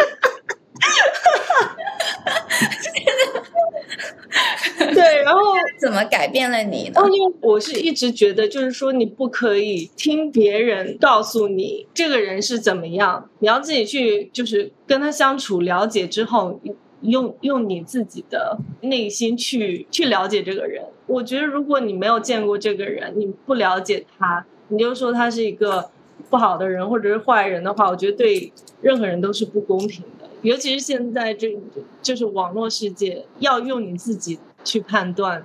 [4.94, 5.40] 对，然后
[5.78, 7.02] 怎么改变了你呢？
[7.12, 16.59] 因为我是一直觉得，就是说你不可以听别人告诉你这个人是怎么样，你要自己去，就是跟他相处，了解之后。
[17.02, 20.84] 用用你自己的内心去去了解这个人。
[21.06, 25.90] 我觉得，如果你没有见过这个人，你不了解他，你就说他是一个
[26.28, 30.28] 不好的人或者是坏人的话，我觉得对任何人都是不公平的。
[30.42, 31.58] 尤其是现在这
[32.00, 35.44] 就是网络世界，要用你自己去判断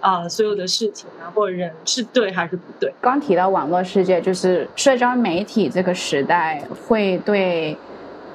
[0.00, 2.92] 啊，所有的事情啊或者人是对还是不对。
[3.00, 7.76] 刚提到网络世界，就是社交媒体这个时代会对。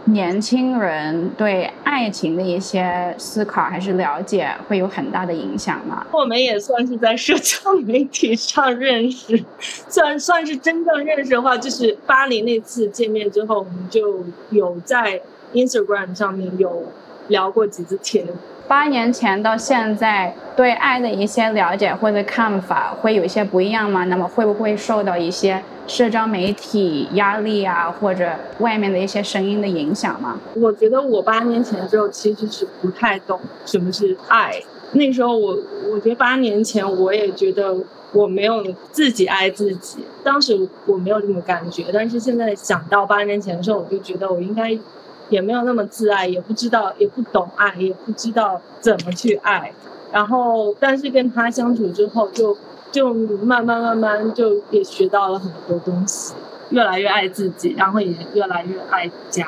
[0.05, 6.05] 年轻人对爱情的一些思考还是了解，会有很大的影响吗？
[6.11, 9.41] 我们也算是在社交媒体上认识，
[9.87, 15.21] 算算是真正认识的话，就是巴黎那次见面之后，我们就有在
[15.53, 16.83] Instagram 上面有
[17.29, 18.25] 聊过几次天。
[18.67, 24.03] 八年前到现在，对爱的一些了解或者看法会有一些不一样吗？
[24.05, 30.39] 那么会不会受到一些社交媒体压力啊，或者外面的一些声音的影响吗？
[30.55, 34.61] 我觉得我八年前之后其实是不太懂什么是爱。
[34.93, 35.57] 那时候我，
[35.91, 37.75] 我觉得八年前我也觉得
[38.13, 41.85] 我没有自己爱自己，当时我没有这么感觉。
[41.93, 44.77] 但是现在想到八年前的时候，我就觉得我应该。
[45.29, 49.71] 也没有那么自爱，也不知道，也不懂爱，也不知道怎么去爱。
[50.11, 52.55] 然后，但是跟他相处之后，就
[52.93, 56.33] 就慢慢慢慢就也学到了很多东西，
[56.69, 59.45] 越来越爱自己，然后也越来越爱家。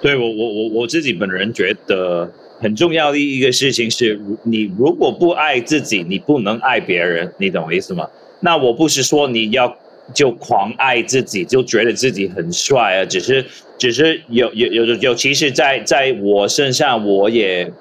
[0.00, 8.08] 对我，我我我自己本人觉得很重要的一个事情是，你如果不爱自己，你不能爱别人，你懂我意思吗？
[8.40, 9.76] 那我不是说你要。
[10.12, 13.04] 就狂爱自己，就觉得自己很帅啊！
[13.04, 13.44] 只是，
[13.78, 17.72] 只是有有有，尤其是在在我身上，我也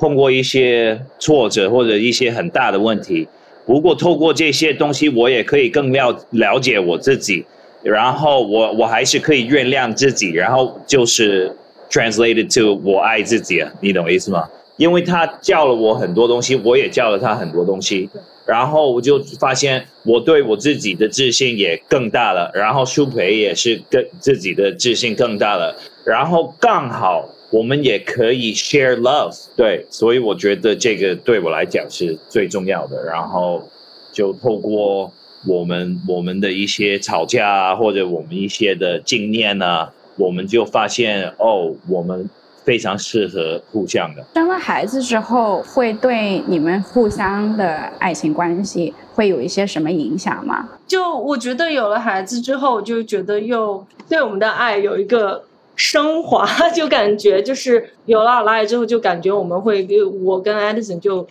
[0.00, 3.28] 碰过一些挫折或者一些很大的问题。
[3.68, 7.44] 不过透过这些东西，我也可以更了了解我自己，
[7.82, 11.54] 然后我我还是可以原谅自己，然后就是
[11.90, 14.48] translated to 我爱自己，你懂我意思吗？
[14.78, 18.08] 因为他教了我很多东西，我也教了他很多东西，
[18.46, 25.76] 然后我就发现我对我自己的自信也更大了，然后舒培也是跟自己的自信更大了，
[26.06, 27.28] 然后刚好。
[27.50, 33.02] 我们也可以 share love，对，所以我觉得这个对我来讲是最重要的。
[33.04, 33.66] 然后
[34.12, 35.10] 就透过
[35.46, 42.28] 我们我们的一些吵架啊，或者我们一些的经验啊，我们就发现哦，我们
[42.64, 44.22] 非常适合互相的。
[44.34, 47.66] 生了孩子之后，会对你们互相的
[47.98, 50.68] 爱情关系会有一些什么影响吗？
[50.86, 55.44] 就我觉得有了孩子之后，就觉得又对我们的爱有一个。
[55.78, 59.86] 升华就感觉就是有了拉之后，就感觉我们会，
[60.24, 61.26] 我跟 Edison 就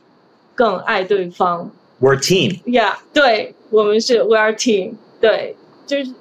[0.55, 1.69] 更爱对方。
[1.99, 6.13] We're team，Yeah，对我们是 We're team，对，就是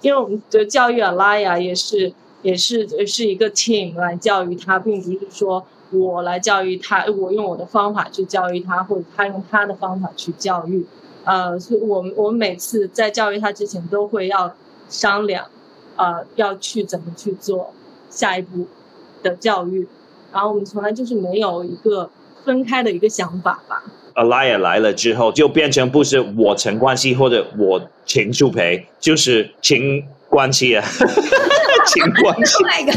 [0.00, 10.86] 因为我们的教育阿拉呀，也是也是是一个 team 来教育他，并不是说我来教育他，我用我的方法去教育他，或者他用他的方法去教育。
[11.24, 14.56] 呃，所以我们我们每次在教育他之前都会要
[14.88, 15.44] 商量。
[15.96, 17.72] 呃，要去怎么去做
[18.10, 18.66] 下一步
[19.22, 19.86] 的教育，
[20.32, 22.10] 然后我们从来就是没有一个
[22.44, 23.82] 分开的一个想法吧。
[24.14, 30.84] Alia 来了之后，就变成不是我陈冠希或者我秦树培，就是秦冠希啊，
[31.86, 32.62] 秦冠希。
[32.66, 32.92] 那个，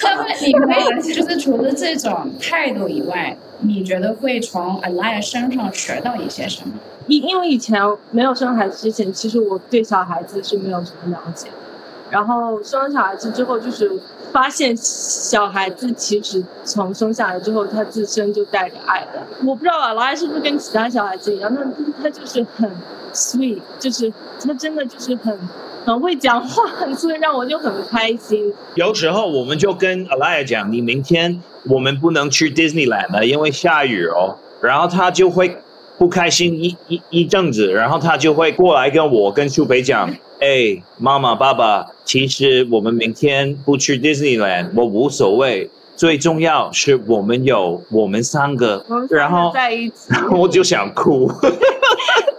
[0.00, 6.74] 他们你们就是除了这种态度以外，你觉得会从 Alia 身上学到一些什么？
[7.06, 7.80] 因因为以前
[8.10, 11.46] 没有生孩子之前，其实我对小孩子是没有什么了解。
[12.10, 13.90] 然后生了小孩子之后，就是
[14.32, 19.22] 发现小孩子其实从生下来之后，他自身就带着爱的。
[19.44, 21.52] 我不知道啊，老爱是不是跟其他小孩子一样？
[21.52, 21.60] 那
[22.00, 22.70] 他就是很
[23.12, 25.36] sweet，就是他真的就是很
[25.84, 26.62] 很会讲话，
[26.94, 28.54] 所以让我就很开心。
[28.76, 34.36] 有时候我们就跟 Alaya 讲，你明天我们不能去 Disneyland 了，因为下雨哦。
[34.62, 35.58] 然后他就会
[35.98, 40.08] 不开心一一一阵子，然后他就会过来跟我跟苏北讲。
[40.40, 45.70] 哎，妈妈、爸爸，其实我们明天不去 Disneyland，我无所谓。
[45.96, 51.32] 最重要是我们有我们三个，然后在一起， 我就想哭，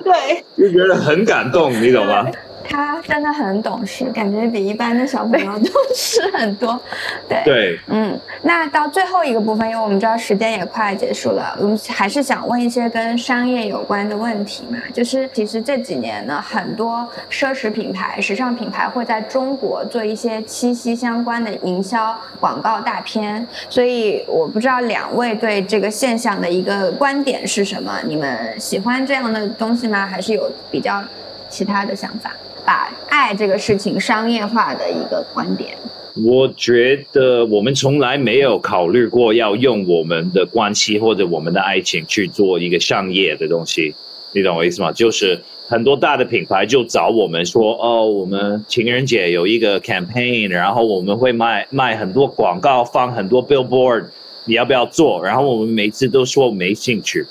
[0.03, 2.23] 对， 就觉得很感动，你懂吗？
[2.69, 6.79] 他真的很懂事，感觉比一般的小朋友懂事很多。
[7.27, 14.77] 对对，嗯，那到最后一个部分，因为我们知道时间也快结束了，我们还是想问一些跟商业有关的问题嘛。
[14.93, 27.99] 就是其实这几年呢，很多奢侈品牌、时尚品牌会在中国做一些七夕相关的营销广告大片，所以我不知道两位对这个现象的一个观点是什么？
[28.05, 30.05] 你们喜欢这样的东西吗？
[30.05, 31.03] 还是有比较
[31.49, 32.31] 其他的想法？
[32.67, 35.77] 把爱这个事情商业化的一个观点，
[36.25, 43.95] 我觉得我们从来没有考虑过要用我们的关系或者我们的爱情去做一个商业的东西，
[44.33, 44.91] 你懂我意思吗？
[44.91, 54.07] 就是很多大的品牌就找我们说，哦，我们情人节有一个 campaign，然后我们会卖卖很多广告，放很多 billboard，
[54.43, 55.23] 你要不要做？
[55.23, 57.25] 然后我们每次都说没兴趣。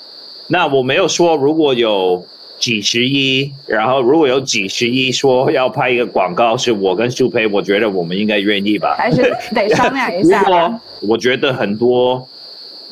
[0.49, 2.25] 那我没有说如果有。
[2.59, 8.97] 几十亿，然后如果有几十亿说要拍一个广告，是我跟苏培，我觉得我们应该愿意吧？
[8.99, 9.23] 还是
[9.55, 10.43] 得商量一下。
[11.07, 12.27] 我觉得很多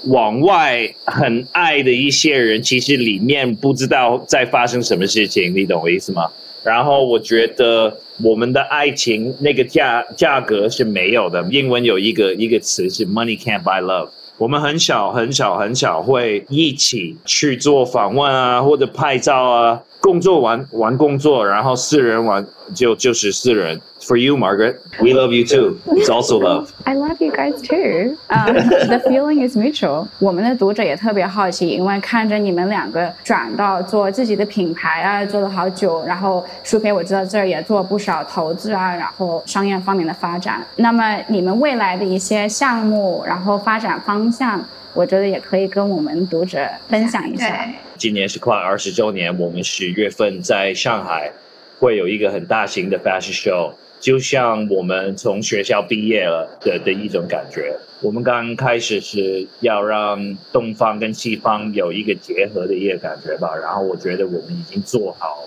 [0.08, 6.28] 往外很爱的一些人，其实里面不知道在发生什么事情，你懂我意思吗？
[6.62, 11.46] 然后我觉得我们的爱情那个价价格是没有的。
[11.50, 14.08] 英文有一个一个词是 “money can't buy love”。
[14.36, 19.80] 我们很小、很小、很小会一起去做访问啊，或者拍照啊。
[20.04, 23.80] 工作完完工作，然后私人完就就是私人。
[24.02, 25.78] For you, Margaret, we love you too.
[25.96, 26.68] It's also love.
[26.84, 28.18] I love you guys too.
[28.28, 30.08] The feeling is mutual.
[30.18, 40.62] 我们的读者也特别好奇，因为看着你们两个转到做自己的品牌啊，做了好久，然后舒培我知道这儿也做不少投资啊，然后商业方面的发展。
[40.76, 44.62] 那么你们未来的一些项目，然后发展方向。
[44.94, 47.68] 我觉得也可以跟我们读者分享一下。
[47.98, 51.32] 今年是快二十周年，我们十月份在上海
[51.80, 57.76] 会有一个很大型的 fashion show，就像我们从学校毕业了的的一种感觉。
[58.02, 65.42] 我们刚开始是要让东方跟西方有一个结合的一个感觉吧，然后我觉得我们已经做好，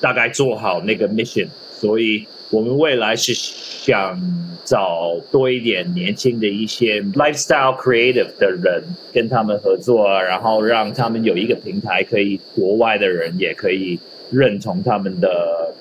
[0.00, 4.20] 大概做好那个 mission，所以我们未来是想
[4.64, 8.82] 找多一点年轻的一些 lifestyle creative 的人，
[9.12, 13.98] 跟他们合作，然后让他们有一个平台，可以国外的人也可以
[14.30, 15.74] 认同他们的。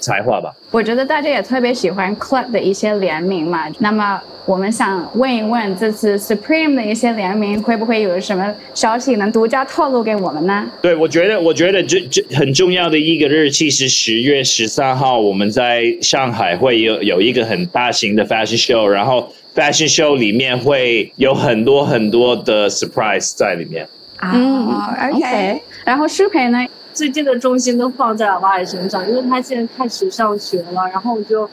[0.00, 3.66] 才华吧，我觉得大家也特别喜欢 Club 的一些联名嘛。
[3.78, 10.66] 那么我们想问一问，这次 Supreme 的一些联名会不会有什么消息能独家透露给我们呢？
[10.80, 23.86] 对，我觉得，我觉得这这很重要的一个日期是十月十三号，我们在上海会有有一个很大型的 Fashion Show，然后 Fashion Show 里面会有很多很多的 surprise 在里面。
[24.16, 25.60] 啊，OK。
[25.84, 26.66] 然后适培呢？
[26.92, 31.48] 最近的重心都放在了瓦身上，因为他现在开始上学了，然后就，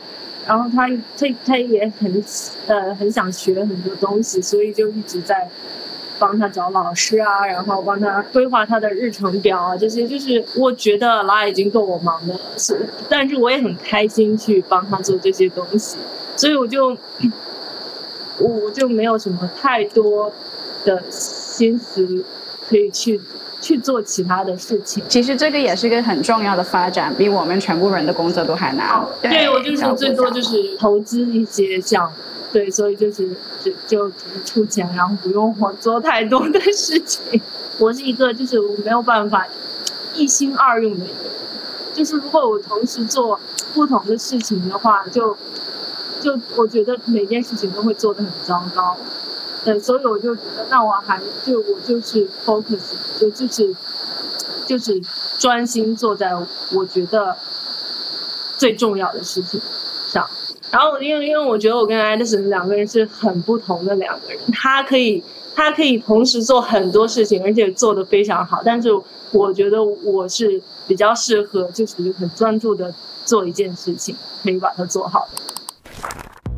[0.45, 2.23] 然后他他他也很
[2.67, 5.47] 呃很想学很多东西，所以就一直在
[6.19, 15.97] 帮他找老师啊，然后帮他规划他的日程表啊，这些就是我觉得拉已经够我忙的了，是，但是我也很开心去帮他做这些东西，
[16.35, 16.97] 所以我就
[18.39, 20.31] 我就没有什么太多
[20.83, 22.25] 的心思
[22.67, 23.21] 可以去。
[23.59, 29.03] 去做其他的事情，其实这个也是一个很重要的发展，比我们全部人的工作都还难。
[29.21, 32.17] 对我就是最多就是投资一些项目，
[32.51, 33.27] 对，所以就是
[33.59, 37.41] 就就只是出钱，然后不用我做太多的事情。
[37.79, 39.47] 我是一个就是我没有办法
[40.13, 41.31] 一心二用的一个人，
[41.93, 43.39] 就是如果我同时做
[43.73, 45.35] 不同的事情的话，就
[46.21, 48.95] 就我觉得每件事情都会做得很糟糕。
[49.65, 52.79] 对，所以我就觉得，那我还就我就是 focus，
[53.19, 53.75] 就就是
[54.65, 55.01] 就是
[55.37, 56.31] 专心做在
[56.73, 57.35] 我觉得
[58.57, 59.59] 最重要的事情
[60.07, 60.27] 上。
[60.71, 65.23] 然后，因为因为我觉得我跟 Edison 两个人是很不同的两个人，他可以
[65.55, 68.61] 他可以同时做很多事情，而且做得非常好。
[68.63, 68.89] 但是
[69.31, 72.93] 我觉得我是比较适合，就属于很专注的
[73.25, 75.27] 做一件事情，可以把它做好。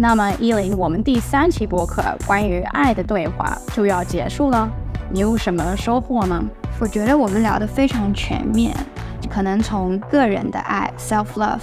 [0.01, 4.71] 那么依林，我们第三期播客关于爱的对话就要结束了，
[5.11, 6.41] 你有什么收获吗？
[6.79, 8.73] 我觉得我们聊得非常全面，
[9.29, 11.59] 可能从个人的爱 （self love）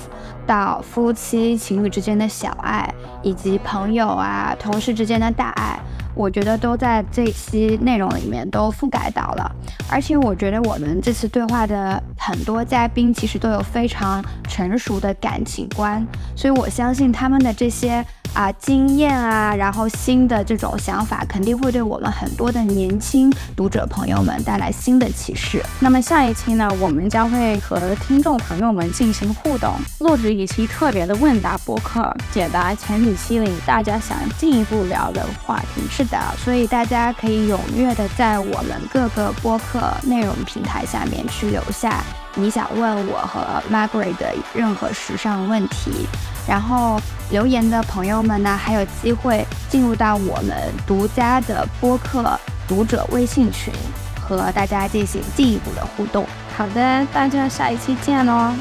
[0.46, 2.86] 到夫妻情侣之间的小爱，
[3.22, 5.80] 以及朋友啊、同事之间的大爱。
[6.14, 9.50] 我觉得都在这期内容里面都覆盖到了，
[9.90, 18.02] 而且我觉得我们这次对话的很多嘉宾其实都有非常成熟的感情观，所以我相信他们的这些
[18.36, 25.64] 啊经验啊，然后新的这种想法肯定会对我们很多的年轻读者朋友们带来新的启示。
[25.80, 35.82] 那么下一期呢，我们将会和听众朋友们进行互动，录制一期特别的问答播客，解答前几期里大家想进一步聊的话题。
[35.90, 36.04] 是。
[36.06, 42.00] 的，所以大家可以踊跃的在我们各个播客内容平台下面去留下
[42.36, 46.06] 你想问我和 Margaret 的任何时尚问题，
[46.46, 47.00] 然后
[47.30, 50.56] 留言的朋友们呢，还有机会进入到我们
[50.86, 53.72] 独家的播客读者微信群，
[54.20, 56.24] 和大家进行进一步的互动。
[56.56, 58.52] 好的，大家下一期见喽。